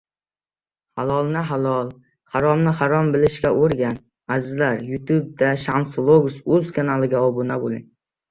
—Halolni-halol, 0.99 1.89
haromni-harom 2.37 3.11
bilishga 3.17 3.51
o‘rgan. 3.67 3.99